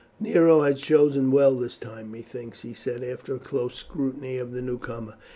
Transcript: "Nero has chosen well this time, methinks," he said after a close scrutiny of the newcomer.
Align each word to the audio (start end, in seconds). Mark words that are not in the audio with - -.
"Nero 0.19 0.61
has 0.63 0.81
chosen 0.81 1.29
well 1.29 1.53
this 1.55 1.77
time, 1.77 2.09
methinks," 2.11 2.61
he 2.63 2.73
said 2.73 3.03
after 3.03 3.35
a 3.35 3.39
close 3.39 3.75
scrutiny 3.75 4.39
of 4.39 4.51
the 4.51 4.59
newcomer. 4.59 5.13